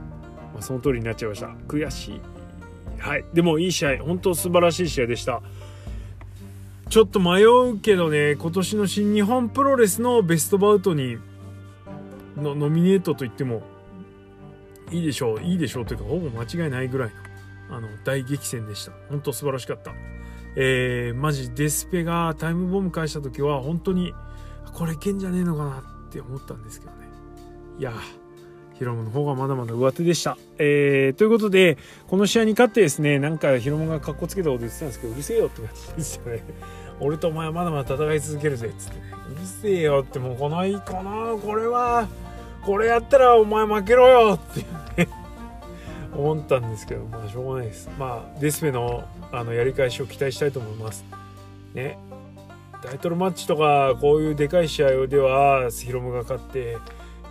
[0.58, 1.48] あ、その通りになっちゃいました。
[1.66, 2.20] 悔しい。
[2.98, 3.24] はい。
[3.32, 3.98] でもいい試合。
[3.98, 5.42] 本当素晴らしい試合でした。
[6.88, 11.18] ちょっと迷うけどね今年の新日本プロレスのベストバウトに
[12.34, 13.60] のノミネートと言っても
[14.90, 15.42] いいでしょう。
[15.42, 17.10] いいでしょうというかほぼ間違いないぐらい
[17.68, 18.92] のあの大激戦でした。
[19.10, 19.92] 本当素晴らしかった。
[20.56, 24.14] えー、マジデスペがタイムボム返した時は本当に
[24.72, 27.08] これいけんじゃねえのかなって思ったんですけどね
[27.78, 27.92] いや
[28.78, 30.38] ヒロムの方がまだまだ上手でした。
[30.56, 36.44] えー、ということで、この試合に勝ってですね、なんかヒロムがかっこつけたこと言ってたんですけど、うるせえよって感じですよね。
[37.00, 39.02] 俺とお前はまだまだ戦い続けるぜ、っつってね。
[39.32, 42.06] うるせえよってもうこのいいかな、これは、
[42.64, 45.08] これやったらお前負けろよって、
[46.16, 47.90] 思ったんですけど、まあしょうがないです。
[47.98, 49.02] まあ、デスペの
[49.32, 51.04] あのやり返しを期待したいと思います。
[51.74, 51.98] ね。
[52.82, 56.78] タイトルマッチとかこういうでかい試合ではヒロムが勝って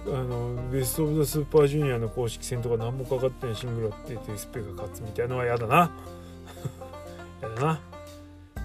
[0.06, 5.92] あのベスト・オブ・ザ・スーパージュニアの公式戦とか何もかかってないシングルってデスペが勝つみたいなのは嫌だな。
[7.42, 7.80] 嫌だな、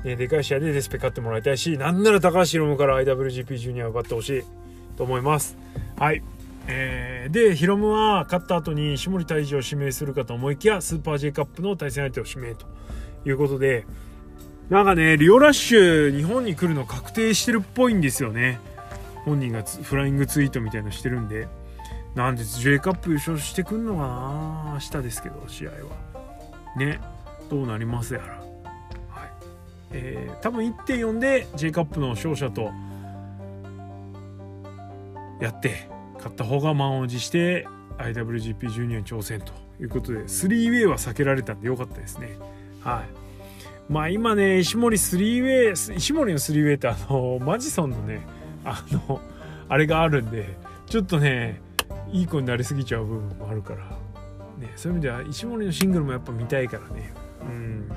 [0.05, 4.45] ね、でかい試合でデスペ勝ってもらいたいしなんなら高橋ヒロムから IWGP ジュニアを奪ってほしい
[4.97, 5.57] と思います。
[5.99, 6.23] はい。
[6.69, 12.67] えー、でヒロムは勝った後に下森大治を指名するかと思いきやスーパー J カップの対戦相手を指名と
[13.25, 13.85] いうことで
[14.71, 18.59] なんかねリオラッシュ日本に来るの確定してるっぽいんですよね。
[19.25, 21.49] 本人がフライングツイートみたいのしてるんで。
[22.15, 25.77] なんで J カップ優勝してくんのかな明日ですけど試合は。
[26.77, 27.01] ね
[27.51, 28.35] どうなりますやら。
[28.35, 28.45] はい。
[29.93, 32.71] えー、多分1.4で J カップの勝者と
[35.41, 37.67] やって勝った方が満を持して
[37.99, 42.37] IWGP ジュニアに挑戦ということで 3way は避けられたんでよかったですね。
[42.83, 43.22] はい。
[43.93, 48.27] まあ今ね石森 3way 石森の 3way ってあのマジソンのね
[48.65, 49.21] あの
[49.69, 51.61] あれがあるんでちょっとね
[52.11, 53.85] いい子になりすぎちゃう部分もあるから、
[54.59, 57.13] ね、そういう意味では石森のシングルもやっぱ見たいからね。
[57.43, 57.93] うん。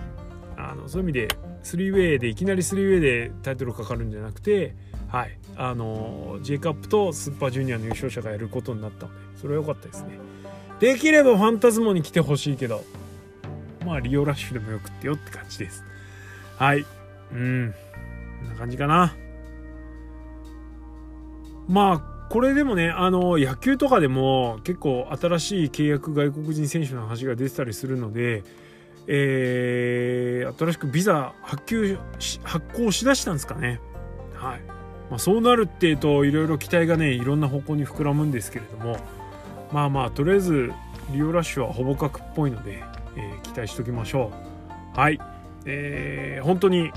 [0.57, 1.27] あのそういう意味で
[1.63, 4.75] 3way でいきなり 3way でタイトルかかるんじゃなくて
[5.07, 5.37] はい。
[5.55, 10.17] あの J カップとスーパージュニアの優勝者がやることになったのでそれは良かったですね。
[10.79, 12.83] できればファンタズモに来てほしいけど。
[13.85, 15.83] まあリオラッシュでもよくってよって感じです。
[16.57, 16.85] はい。
[17.31, 17.73] うん。
[18.41, 19.15] こんな感じかな。
[21.67, 28.43] まあこれでもねあの野球とかでも結構新しい契約外国人選手の話が出てたりするので、
[29.07, 31.97] えー、新しくビザ発給
[32.43, 33.79] 発行しだしたんですかね。
[34.33, 34.61] はい。
[35.09, 38.97] まあ、そうなるっていうといろいろ期待がねいろんな方向に膨らむんですけれども
[39.71, 40.73] まあまあとりあえず
[41.11, 42.83] リオラッシュはほぼ角っぽいので、
[43.15, 44.31] え、期待しておきましょ
[44.95, 44.99] う。
[44.99, 45.19] はい、
[45.65, 46.91] えー、本当に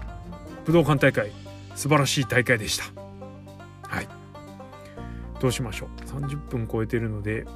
[0.65, 1.33] 武道館大会
[1.75, 2.85] 素晴らしい大会でした。
[3.83, 4.09] はい。
[5.41, 6.05] どうしましょう。
[6.05, 7.47] 30分超えてるので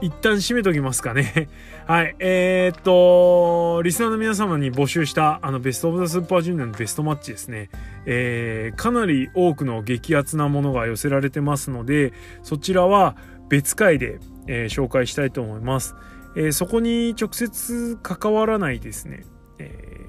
[0.00, 1.48] 一旦締めときますかね。
[1.86, 2.14] はい。
[2.18, 7.70] えー、っとリスナーの皆様に募集したあのベスト・オブ・ザ・スーパージュニアのベストマッチですね、
[8.06, 13.16] えー、かなり多くの激アツなものが寄せられてますのでそちらは
[13.48, 15.94] 別回で、えー、紹介したいと思います、
[16.36, 19.24] えー、そこに直接関わらないですね、
[19.58, 20.06] え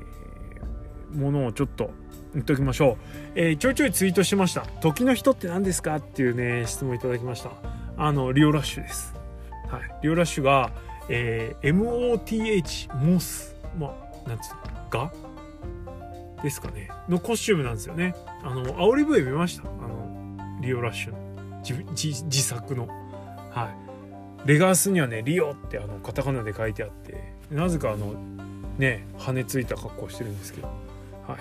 [1.11, 1.91] ー、ものをちょっと
[2.33, 2.97] 言っておきましょう、
[3.35, 7.51] えー、ちょいちょいツイートしました「時の人って何ですか?」っていうね質問いただきました。
[7.97, 9.15] あのリオラッシュです。
[9.69, 9.81] はい。
[10.03, 10.71] リオラッシュが、
[11.07, 13.55] えー、MOTH モス。
[13.79, 14.89] まあなんつうの？
[14.89, 15.13] が？
[16.43, 16.89] ですかね。
[17.07, 18.13] のコスチュームなんですよね。
[18.43, 19.69] あの煽り笛見ました？
[19.69, 21.17] あのリオラッシュの。
[21.91, 22.87] 自自作の。
[23.49, 23.84] はい。
[24.45, 28.13] レガースにはね「リオ」ってあのカタカナで書いてあってなぜかあの
[28.77, 30.67] ね羽ついた格好してるんですけど。
[31.27, 31.37] は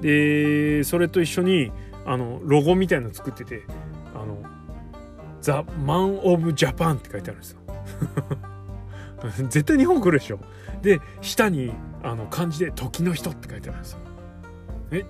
[0.00, 0.02] い。
[0.02, 1.70] でそれと一緒に
[2.06, 3.62] あのロゴみたいの作ってて
[4.14, 4.38] 「あの
[5.40, 7.60] ザ・マン・オブ・ジャパン」って書いてあるんですよ。
[9.50, 10.40] 絶対日本来るでしょ。
[10.82, 13.98] で下にあの漢字で「時の人」って書いてあるんですよ。
[14.92, 15.04] え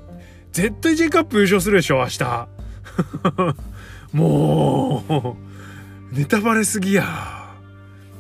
[0.53, 2.49] 絶対 J カップ優勝するでしょ明日。
[4.13, 5.50] もう。
[6.13, 7.05] ネタバレすぎや。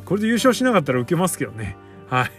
[0.04, 1.76] これで優勝しなかったら受けますけどね。
[2.08, 2.30] はい。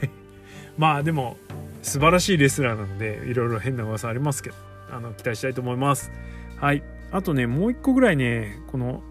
[0.78, 1.38] まあでも
[1.82, 4.56] 素晴らしいレスラーなのでいろいろ変な噂ありますけど
[4.92, 6.10] あの期待したいと思います。
[6.58, 6.84] はい。
[7.12, 9.04] あとねもう一個ぐらいねこの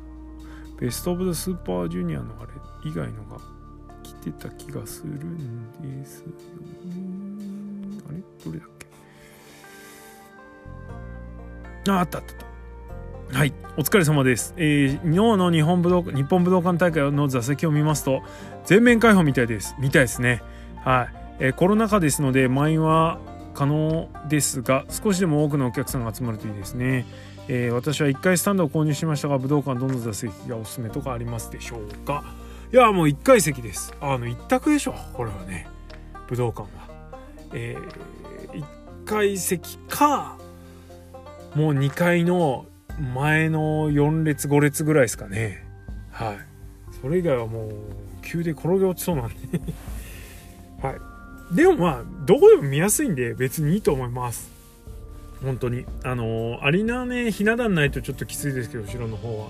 [0.81, 2.53] ベスト・オブ・ザ・スーパージュニアのあれ
[2.91, 3.39] 以外のが
[4.03, 6.35] 来てた気がするんですよね。
[8.09, 8.23] あれ？
[8.45, 8.87] どれだっけ？
[11.91, 12.50] ああったあったあった。
[13.33, 13.53] はい。
[13.77, 18.23] お疲れ様です、えー、日本の日本武道日本武道館大会の座席を見ますと
[18.67, 19.77] 全面開放みたいです。
[19.79, 20.43] みたいですね。
[20.85, 21.15] はい。
[21.39, 23.21] えコロナ禍ですので満員は
[23.55, 27.07] 可能ですが少しでも多くのお客さんが集まるといいですね、
[27.49, 32.25] えー、私は1回スタンドを購入しましたが武道館どの座席がおすすめとかありますでしょうか。
[32.73, 33.95] いやもう1階席です。
[34.01, 35.69] あの一択でしょこれはね。
[36.29, 36.69] 武道館は
[37.53, 38.65] えー、
[39.05, 40.37] 1階席か
[41.55, 42.67] もう2階の
[43.01, 45.65] 前の4列5列ぐらいですかね。
[46.11, 46.39] はい。
[47.01, 47.71] それ以外はもう
[48.23, 49.35] 急で転げ落ちそうなんで。
[50.83, 50.95] は
[51.53, 51.55] い。
[51.57, 54.51] でもまあどこでも見やすいんで別にいいと思います。
[55.43, 55.87] 本当に。
[56.05, 59.49] あのアリーナねひな壇ないとちょっときついですけど後ろの方は。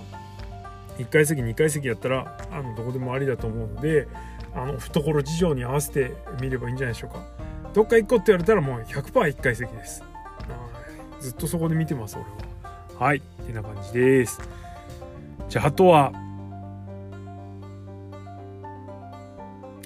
[0.99, 4.07] 1階席2階席やったらあのどこでもありだと思うので
[4.55, 7.27] あの懐事情に合わせて見ればいいんじゃないでしょうか。
[7.73, 10.05] どっか行こうって言われたらもう 100%1 階席です。
[11.21, 12.50] ずっとそこで見てます俺は。
[13.01, 13.23] はい。
[13.47, 14.39] てな感じです。
[15.49, 16.13] じゃああとは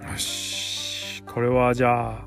[0.02, 1.22] よし。
[1.22, 2.24] これはじゃあ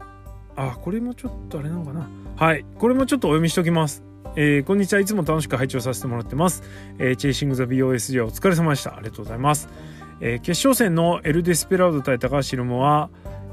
[0.56, 2.10] あこれもちょっとあれなのかな。
[2.38, 2.64] はい。
[2.80, 4.02] これもちょっとお読みしときます。
[4.38, 5.02] えー、こんにちは。
[5.02, 6.64] いつも楽しく拝聴させてもらってます、
[7.00, 8.96] えー、チェイシング・ザ・ BOSJ お疲れ様でした。
[8.96, 9.68] ありがとうございます、
[10.22, 13.10] えー、決勝戦のエル・デスペラード対高橋ロは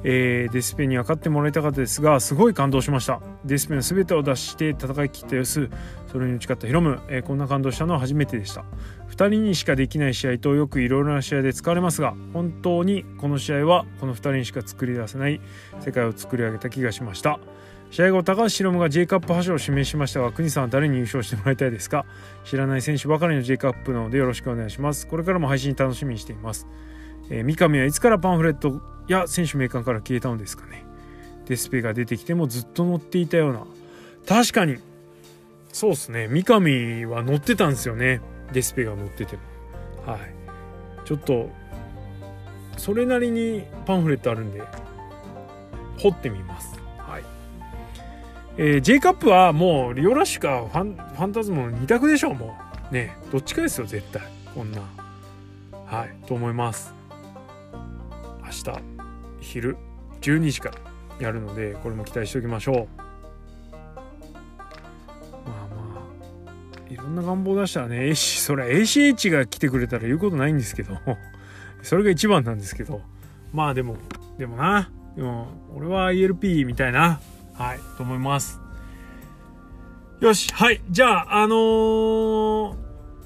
[0.06, 3.20] えー、デスペには勝ってもらいたかったですがすごい感動しました。
[3.44, 5.70] デスペの全てを出して戦い切った様子
[6.12, 8.64] それに打ち勝ったヒロム、えー、こんな感動したのは初めてでした。
[9.08, 15.40] 2人にしかできない試合とよくいろいろな試合で使われますが本当にこの試合はこの2人にしか作り出せない
[15.80, 17.38] 世界を作り上げた気がしました。
[17.90, 22.04] 試合後高橋宏夢が J カップ覇者を指名しましたが国さんは誰に優勝してもらいたいですか？
[22.44, 25.06] 知らない選手ばかりの J カップなのでよろしくお願いします。
[25.06, 26.66] これからも配信楽しみにしています。
[27.30, 30.84] えー、三上はいつからパンフレットいや選手名鑑から消えたのですかね。
[31.46, 33.64] デスペが出てきてもずっと乗っていたような。
[34.26, 34.78] 確かに。
[35.72, 36.28] そうっすね。
[36.28, 38.20] 三上は乗ってたんですよね。
[38.52, 39.42] デスペが乗ってても。
[40.06, 40.20] はい。
[41.04, 41.50] ちょっと
[42.76, 44.62] それなりにパンフレットあるんで
[45.98, 46.78] 掘ってみます。
[46.98, 47.22] はい。
[48.56, 52.34] えー、J カップはもうリオラッシュかファンファンタズムの2択でしょう。
[52.34, 52.56] も
[52.90, 52.94] う。
[52.94, 53.16] ね。
[53.30, 54.22] どっちかですよ絶対。
[54.54, 54.80] こんな。
[55.86, 56.26] はい。
[56.26, 56.94] と思います。
[58.42, 58.93] 明日。
[59.44, 59.76] 昼
[60.20, 60.76] 12時から
[61.20, 62.76] やるのでこれも期待しておきましょう。
[62.76, 63.04] ま
[65.46, 66.02] あま
[66.88, 70.98] あいろんな願望出したらね AC それ ACH が来てくれたら言うことないんですけど
[71.82, 73.02] それが一番なんですけど。
[73.52, 73.96] まあでも
[74.36, 77.20] でもなでも俺は ELP みたいな
[77.54, 78.60] はいと思います。
[80.20, 82.76] よしはいじゃああのー、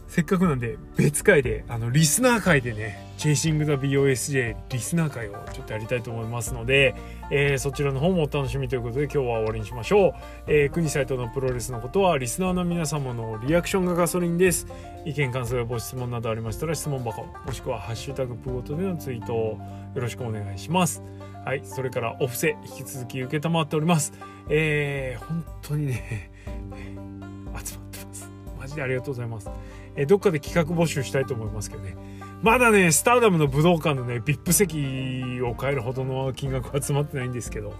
[0.08, 6.94] せっかくなんで別回であのリスナー会でねチェイシング・ザ・ BOSJ リスナー会をちょっとやりたいと思いますので、
[7.32, 10.12] えー、そちらの方もお楽しみということで今日は終わりにしましょう、
[10.46, 14.68] えー、国サイトのプロレスのことはリスナーの皆様のリアクションがガソリンです。
[15.04, 19.58] 意見感想やご質問などありましたら質問箱もしくはハッシュタグプごとでのツイートを
[19.94, 21.02] よろしくお願いします。
[21.44, 24.12] はいそれからお布施引き続き受けたまっております。
[24.48, 28.30] えー、本当にね 集まってます。
[28.60, 29.50] マジでありがとうございます。
[29.96, 31.96] えー、どっかで企画募集したいと思いますけどね。
[32.42, 37.74] まだねスターダムの武道館のね VIP 席を買えるほどの金額は集まってないんですけど。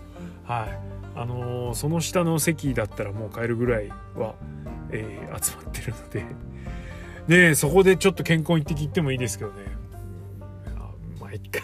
[0.45, 0.79] はい。
[1.15, 4.35] あのー、その下の席だったらもう買えるぐらいは、
[4.91, 6.25] えー、集まってるので。
[7.29, 9.57] ねそこでちょっと健康一滴行ってもいいですけどね。
[10.77, 10.91] あ
[11.21, 11.61] まあいっか。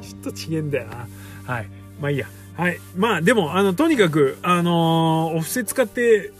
[0.00, 1.08] ちょっとちげんだよな。
[1.52, 1.68] はい。
[2.00, 2.26] まあいいや。
[2.56, 2.78] はい。
[2.96, 6.32] まあでもあのとにかくあのー、お布施使って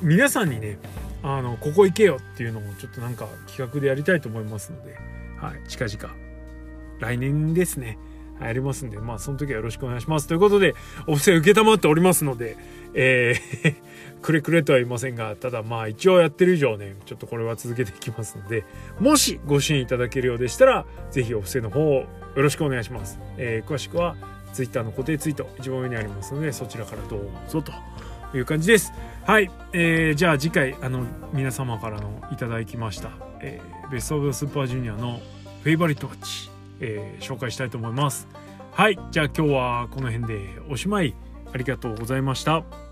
[0.00, 0.78] 皆さんにね
[1.22, 4.96] あのここ行けよっていうのもちょっとなんか企画でやりたいと思いますので、
[5.36, 6.14] はい、近々。
[7.00, 7.98] 来年ですね。
[8.40, 10.74] やりますんでまあその時はよろしくお願いしますということで
[11.06, 12.56] お布施承っておりますので
[12.94, 13.74] えー
[14.22, 18.64] くれくれとは言いませんがただまあ一応やってる以上ねちょっとこれは続けていきますので
[18.98, 22.06] もしご支援いただけるようでしたら是非お布施の方をよ
[22.36, 24.16] ろしくお願いします、えー、詳しくは
[24.52, 27.72] Twitter の固定ツイート一番上にありますのでそちらからどうぞと。
[28.34, 28.92] いう感じです。
[29.26, 33.10] はい、えー、じゃあ次回あの皆様からのいただきました、
[33.40, 35.20] えー、ベスト・オブ・スーパージュニアの
[35.62, 36.50] フェイバリットウォッチ、
[36.80, 38.26] えー、紹介したいと思います。
[38.72, 38.98] はい。
[39.10, 41.14] じゃあ今日はこの辺でおしまい。
[41.52, 42.87] ありがとうございました。